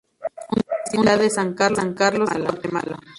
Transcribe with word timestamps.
Universidad 0.95 1.19
de 1.53 1.77
San 1.79 1.93
Carlos 1.95 2.31
de 2.31 2.41
Guatemala 2.41 2.97